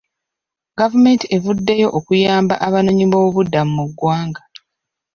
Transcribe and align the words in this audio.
Gavumenti 0.79 1.25
evuddeyo 1.35 1.87
okuyamba 1.97 2.55
abanoonyi 2.67 3.05
b'obubuddamu 3.11 3.71
mu 3.79 3.85
ggwanga. 3.89 4.41